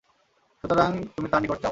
সুতরাং 0.63 0.89
তুমি 1.15 1.27
তার 1.31 1.41
নিকট 1.41 1.57
যাও। 1.61 1.69